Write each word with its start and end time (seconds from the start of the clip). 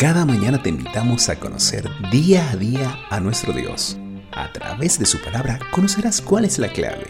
Cada 0.00 0.24
mañana 0.24 0.62
te 0.62 0.70
invitamos 0.70 1.28
a 1.28 1.38
conocer 1.38 1.86
día 2.10 2.48
a 2.48 2.56
día 2.56 2.98
a 3.10 3.20
nuestro 3.20 3.52
Dios. 3.52 3.98
A 4.32 4.50
través 4.50 4.98
de 4.98 5.04
su 5.04 5.20
palabra 5.20 5.58
conocerás 5.72 6.22
cuál 6.22 6.46
es 6.46 6.58
la 6.58 6.68
clave, 6.68 7.04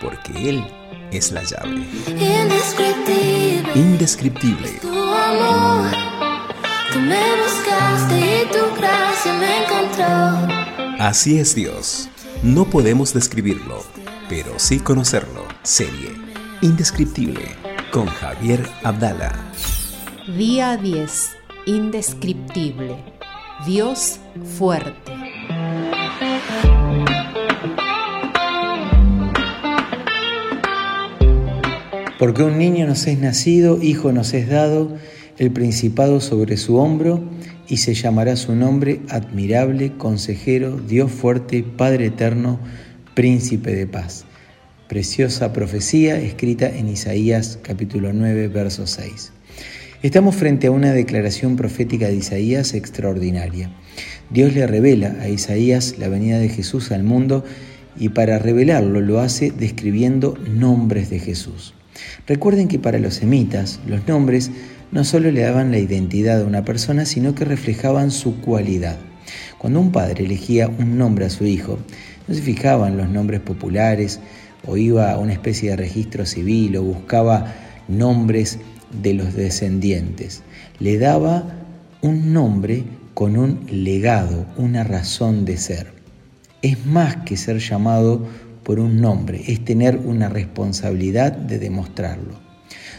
porque 0.00 0.50
Él 0.50 0.64
es 1.10 1.32
la 1.32 1.42
llave. 1.42 1.84
Indescriptible. 2.06 3.72
Indescriptible. 3.74 4.70
Tu 4.80 4.88
amor. 4.88 5.90
Tú 6.92 7.00
me 7.00 7.20
buscaste 7.42 8.14
y 8.14 8.46
tu 8.52 8.76
gracia 8.80 9.32
me 9.34 9.64
encontró. 9.64 11.04
Así 11.04 11.40
es 11.40 11.52
Dios. 11.52 12.08
No 12.44 12.64
podemos 12.64 13.12
describirlo, 13.12 13.82
pero 14.28 14.56
sí 14.60 14.78
conocerlo. 14.78 15.48
Serie 15.64 16.12
Indescriptible 16.60 17.56
con 17.90 18.06
Javier 18.06 18.70
Abdala. 18.84 19.34
Día 20.28 20.76
10. 20.76 21.36
Indescriptible. 21.68 22.94
Dios 23.66 24.20
fuerte. 24.56 25.10
Porque 32.20 32.44
un 32.44 32.56
niño 32.56 32.86
nos 32.86 33.08
es 33.08 33.18
nacido, 33.18 33.82
hijo 33.82 34.12
nos 34.12 34.32
es 34.32 34.48
dado, 34.48 34.96
el 35.38 35.50
principado 35.50 36.20
sobre 36.20 36.56
su 36.56 36.76
hombro, 36.76 37.24
y 37.66 37.78
se 37.78 37.94
llamará 37.94 38.36
su 38.36 38.54
nombre 38.54 39.00
admirable, 39.08 39.96
consejero, 39.96 40.76
Dios 40.76 41.10
fuerte, 41.10 41.64
Padre 41.64 42.06
eterno, 42.06 42.60
príncipe 43.14 43.74
de 43.74 43.88
paz. 43.88 44.24
Preciosa 44.86 45.52
profecía 45.52 46.20
escrita 46.20 46.68
en 46.68 46.88
Isaías 46.88 47.58
capítulo 47.60 48.12
9, 48.12 48.46
verso 48.46 48.86
6. 48.86 49.32
Estamos 50.02 50.36
frente 50.36 50.66
a 50.66 50.70
una 50.72 50.92
declaración 50.92 51.56
profética 51.56 52.08
de 52.08 52.16
Isaías 52.16 52.74
extraordinaria. 52.74 53.70
Dios 54.28 54.54
le 54.54 54.66
revela 54.66 55.16
a 55.22 55.30
Isaías 55.30 55.94
la 55.98 56.08
venida 56.08 56.38
de 56.38 56.50
Jesús 56.50 56.92
al 56.92 57.02
mundo 57.02 57.44
y 57.98 58.10
para 58.10 58.38
revelarlo 58.38 59.00
lo 59.00 59.20
hace 59.20 59.50
describiendo 59.50 60.36
nombres 60.50 61.08
de 61.08 61.18
Jesús. 61.18 61.72
Recuerden 62.26 62.68
que 62.68 62.78
para 62.78 62.98
los 62.98 63.14
semitas 63.14 63.80
los 63.86 64.06
nombres 64.06 64.50
no 64.92 65.02
solo 65.02 65.30
le 65.30 65.40
daban 65.40 65.70
la 65.70 65.78
identidad 65.78 66.42
a 66.42 66.46
una 66.46 66.62
persona, 66.62 67.06
sino 67.06 67.34
que 67.34 67.46
reflejaban 67.46 68.10
su 68.10 68.42
cualidad. 68.42 68.98
Cuando 69.56 69.80
un 69.80 69.92
padre 69.92 70.26
elegía 70.26 70.68
un 70.68 70.98
nombre 70.98 71.24
a 71.24 71.30
su 71.30 71.46
hijo, 71.46 71.78
no 72.28 72.34
se 72.34 72.42
fijaba 72.42 72.88
en 72.88 72.98
los 72.98 73.08
nombres 73.08 73.40
populares 73.40 74.20
o 74.66 74.76
iba 74.76 75.10
a 75.10 75.18
una 75.18 75.32
especie 75.32 75.70
de 75.70 75.76
registro 75.76 76.26
civil 76.26 76.76
o 76.76 76.82
buscaba 76.82 77.54
nombres 77.88 78.58
de 78.90 79.14
los 79.14 79.34
descendientes. 79.34 80.42
Le 80.78 80.98
daba 80.98 81.44
un 82.02 82.32
nombre 82.32 82.84
con 83.14 83.36
un 83.36 83.66
legado, 83.70 84.46
una 84.56 84.84
razón 84.84 85.44
de 85.44 85.56
ser. 85.56 85.92
Es 86.62 86.84
más 86.86 87.16
que 87.24 87.36
ser 87.36 87.58
llamado 87.58 88.26
por 88.62 88.80
un 88.80 89.00
nombre, 89.00 89.42
es 89.46 89.64
tener 89.64 89.96
una 89.96 90.28
responsabilidad 90.28 91.32
de 91.32 91.58
demostrarlo. 91.58 92.34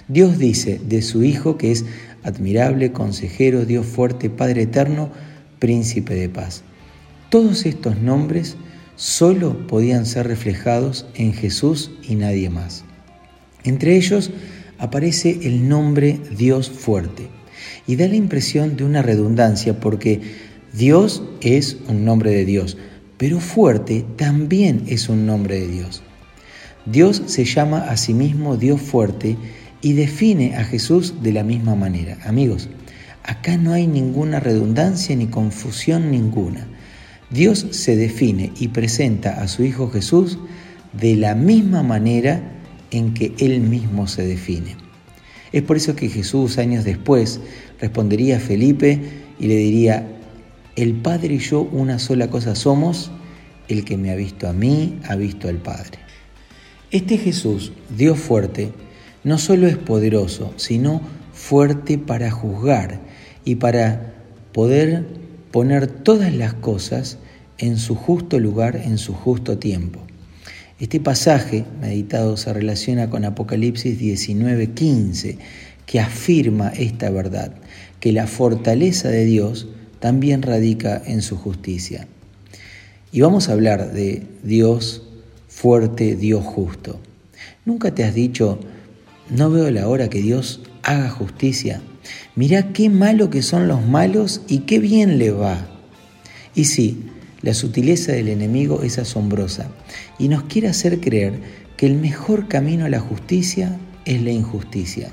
Dios 0.08 0.38
dice 0.38 0.80
de 0.88 1.02
su 1.02 1.23
Hijo 1.23 1.58
que 1.58 1.71
es 1.71 1.85
admirable, 2.23 2.93
consejero, 2.93 3.65
Dios 3.65 3.85
fuerte, 3.85 4.30
Padre 4.30 4.63
eterno, 4.63 5.11
príncipe 5.59 6.15
de 6.15 6.30
paz. 6.30 6.63
Todos 7.30 7.65
estos 7.65 7.99
nombres 7.99 8.55
solo 8.95 9.67
podían 9.67 10.05
ser 10.05 10.27
reflejados 10.27 11.05
en 11.15 11.33
Jesús 11.33 11.91
y 12.02 12.15
nadie 12.15 12.49
más. 12.49 12.85
Entre 13.63 13.97
ellos 13.97 14.31
aparece 14.80 15.39
el 15.44 15.67
nombre 15.67 16.20
Dios 16.38 16.70
fuerte 16.70 17.30
y 17.86 17.95
da 17.95 18.08
la 18.08 18.16
impresión 18.16 18.78
de 18.78 18.83
una 18.83 19.02
redundancia 19.02 19.80
porque 19.80 20.22
Dios 20.73 21.23
es 21.42 21.78
un 21.88 22.06
nombre 22.06 22.31
de 22.31 22.45
Dios, 22.45 22.78
pero 23.17 23.39
fuerte 23.39 24.05
también 24.16 24.83
es 24.88 25.09
un 25.09 25.25
nombre 25.25 25.60
de 25.60 25.67
Dios. 25.67 26.04
Dios 26.86 27.23
se 27.26 27.45
llama 27.45 27.80
a 27.80 27.98
sí 27.98 28.14
mismo 28.14 28.58
Dios 28.58 28.82
fuerte 28.82 29.37
y 29.82 29.93
define 29.93 30.55
a 30.55 30.64
Jesús 30.64 31.16
de 31.21 31.33
la 31.33 31.43
misma 31.43 31.76
manera. 31.76 32.17
Amigos, 32.23 32.70
acá 33.23 33.58
no 33.58 33.73
hay 33.73 33.87
ninguna 33.87 34.39
redundancia 34.39 35.16
ni 35.16 35.27
confusión 35.27 36.11
ninguna. 36.11 36.67
Dios 37.30 37.67
se 37.71 37.95
define 37.95 38.54
y 38.58 38.70
presenta 38.70 39.42
a 39.42 39.48
su 39.48 39.64
Hijo 39.64 39.89
Jesús 39.89 40.39
de 40.93 41.16
la 41.16 41.36
misma 41.36 41.83
manera 41.83 42.56
en 42.92 43.14
que 43.14 43.33
Él 43.39 43.61
mismo 43.61 44.08
se 44.08 44.25
define. 44.25 44.75
Es 45.52 45.64
por 45.64 45.77
eso 45.77 45.95
que 45.95 46.09
Jesús 46.09 46.58
años 46.58 46.83
después 46.83 47.39
respondería 47.80 48.37
a 48.37 48.39
Felipe 48.39 48.99
y 49.39 49.48
le 49.48 49.55
diría, 49.55 50.08
el 50.75 50.93
Padre 50.93 51.36
y 51.36 51.39
yo 51.39 51.61
una 51.61 51.99
sola 51.99 52.30
cosa 52.30 52.55
somos, 52.55 53.11
el 53.67 53.83
que 53.83 53.98
me 53.98 54.11
ha 54.11 54.15
visto 54.15 54.48
a 54.48 54.53
mí 54.53 54.99
ha 55.08 55.15
visto 55.15 55.48
al 55.48 55.58
Padre. 55.58 55.99
Este 56.92 57.17
Jesús, 57.17 57.73
Dios 57.95 58.17
fuerte, 58.17 58.71
no 59.23 59.37
solo 59.37 59.67
es 59.67 59.77
poderoso, 59.77 60.54
sino 60.55 61.02
fuerte 61.33 61.98
para 61.98 62.31
juzgar 62.31 63.02
y 63.43 63.55
para 63.55 64.14
poder 64.54 65.05
poner 65.52 65.87
todas 65.87 66.33
las 66.33 66.54
cosas 66.54 67.17
en 67.58 67.77
su 67.77 67.95
justo 67.95 68.39
lugar, 68.39 68.75
en 68.77 68.98
su 68.98 69.14
justo 69.14 69.58
tiempo. 69.58 70.06
Este 70.80 70.99
pasaje 70.99 71.65
meditado 71.82 72.38
se 72.38 72.54
relaciona 72.54 73.10
con 73.10 73.26
Apocalipsis 73.26 73.99
19:15, 73.99 75.38
que 75.86 75.99
afirma 75.99 76.70
esta 76.70 77.10
verdad, 77.10 77.54
que 77.99 78.11
la 78.11 78.27
fortaleza 78.27 79.10
de 79.10 79.26
Dios 79.26 79.67
también 79.99 80.43
radica 80.43 81.02
en 81.05 81.21
su 81.21 81.36
justicia. 81.36 82.08
Y 83.11 83.21
vamos 83.21 83.49
a 83.49 83.54
hablar 83.54 83.93
de 83.93 84.23
Dios 84.43 85.04
fuerte, 85.48 86.16
Dios 86.16 86.45
justo. 86.45 86.99
¿Nunca 87.66 87.95
te 87.95 88.04
has 88.04 88.14
dicho, 88.14 88.60
no 89.30 89.49
veo 89.49 89.71
la 89.71 89.87
hora 89.87 90.10
que 90.10 90.21
Dios 90.21 90.61
haga 90.83 91.10
justicia. 91.10 91.82
Mirá 92.36 92.71
qué 92.71 92.89
malo 92.89 93.30
que 93.30 93.42
son 93.42 93.67
los 93.67 93.86
malos 93.86 94.42
y 94.48 94.60
qué 94.60 94.80
bien 94.80 95.20
le 95.20 95.32
va. 95.32 95.67
Y 96.55 96.66
sí, 96.66 97.04
la 97.42 97.53
sutileza 97.53 98.11
del 98.11 98.30
enemigo 98.30 98.81
es 98.83 98.98
asombrosa 98.98 99.70
y 100.17 100.27
nos 100.27 100.43
quiere 100.43 100.67
hacer 100.67 100.99
creer 100.99 101.39
que 101.77 101.86
el 101.86 101.95
mejor 101.95 102.48
camino 102.48 102.86
a 102.86 102.89
la 102.89 102.99
justicia 102.99 103.77
es 104.05 104.21
la 104.21 104.31
injusticia. 104.31 105.11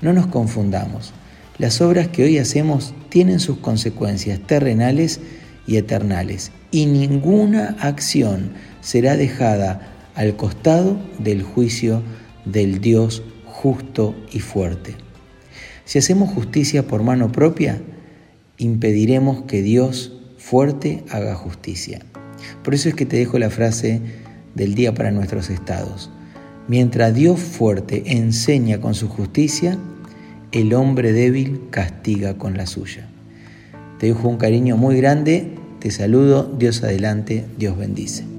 No 0.00 0.12
nos 0.12 0.26
confundamos. 0.26 1.12
Las 1.58 1.80
obras 1.80 2.08
que 2.08 2.24
hoy 2.24 2.38
hacemos 2.38 2.94
tienen 3.10 3.40
sus 3.40 3.58
consecuencias 3.58 4.40
terrenales 4.40 5.20
y 5.66 5.76
eternales 5.76 6.50
y 6.70 6.86
ninguna 6.86 7.76
acción 7.78 8.52
será 8.80 9.16
dejada 9.16 9.92
al 10.14 10.36
costado 10.36 10.98
del 11.18 11.42
juicio 11.42 12.02
del 12.44 12.80
Dios 12.80 13.22
justo 13.46 14.14
y 14.32 14.40
fuerte. 14.40 14.94
Si 15.84 15.98
hacemos 15.98 16.30
justicia 16.30 16.86
por 16.86 17.02
mano 17.02 17.30
propia, 17.30 17.80
impediremos 18.58 19.42
que 19.42 19.62
Dios 19.62 20.12
fuerte 20.44 21.02
haga 21.10 21.34
justicia. 21.34 22.00
Por 22.62 22.74
eso 22.74 22.90
es 22.90 22.94
que 22.94 23.06
te 23.06 23.16
dejo 23.16 23.38
la 23.38 23.48
frase 23.48 24.02
del 24.54 24.74
día 24.74 24.92
para 24.92 25.10
nuestros 25.10 25.48
estados. 25.48 26.10
Mientras 26.68 27.14
Dios 27.14 27.40
fuerte 27.40 28.02
enseña 28.18 28.78
con 28.78 28.94
su 28.94 29.08
justicia, 29.08 29.78
el 30.52 30.74
hombre 30.74 31.12
débil 31.12 31.62
castiga 31.70 32.36
con 32.36 32.58
la 32.58 32.66
suya. 32.66 33.08
Te 33.98 34.08
dejo 34.08 34.28
un 34.28 34.36
cariño 34.36 34.76
muy 34.76 34.98
grande, 34.98 35.48
te 35.78 35.90
saludo, 35.90 36.44
Dios 36.58 36.82
adelante, 36.82 37.46
Dios 37.56 37.78
bendice. 37.78 38.33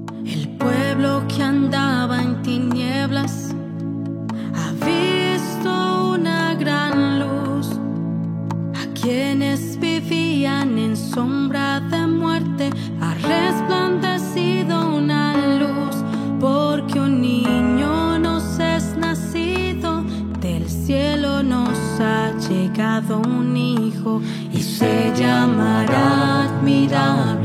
Sombra 11.16 11.80
de 11.80 12.06
muerte 12.06 12.68
ha 13.00 13.14
resplandecido 13.14 14.96
una 14.96 15.32
luz. 15.60 15.96
Porque 16.38 17.00
un 17.00 17.22
niño 17.22 18.18
nos 18.18 18.58
es 18.58 18.94
nacido, 18.98 20.04
del 20.42 20.68
cielo 20.68 21.42
nos 21.42 21.78
ha 22.00 22.32
llegado 22.48 23.20
un 23.20 23.56
hijo 23.56 24.20
y 24.52 24.60
se 24.60 25.10
llamará 25.16 26.42
admirable, 26.48 27.35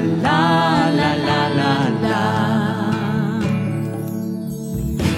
la, 0.00 0.90
la, 0.94 1.16
la, 1.16 1.48
la, 1.48 1.90
la. 2.02 2.90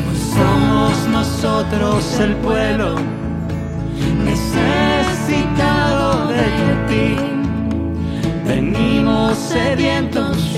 Pues 0.04 0.20
somos 0.36 0.94
nosotros 1.08 2.20
el 2.20 2.34
pueblo 2.36 2.96
necesitado 4.24 6.06
de 6.28 6.46
ti. 6.88 7.16
Venimos 8.46 9.38
sedientos 9.38 10.51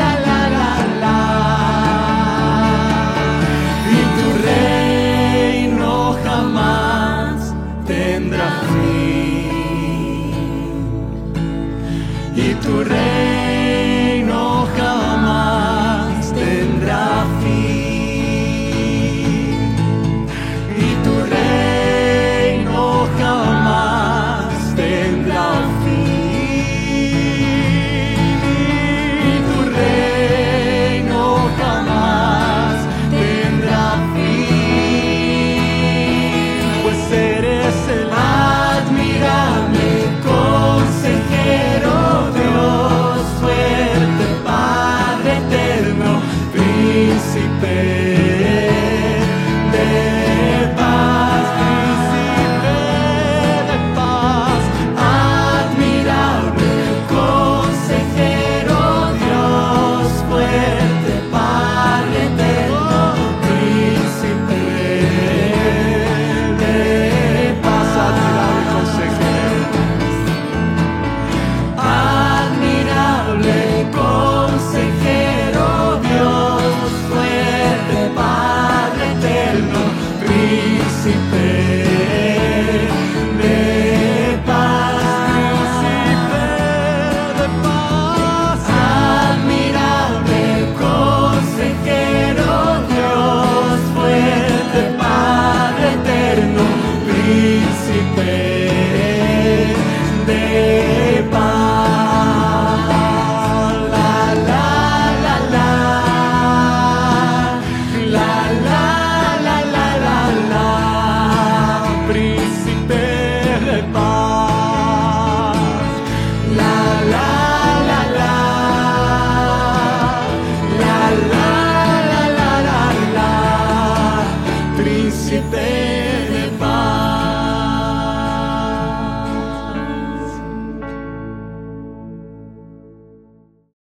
la, 0.00 0.10
la, 0.26 0.76
la 1.02 1.18
y 12.36 12.54
tu 12.62 12.84
rey. 12.84 13.07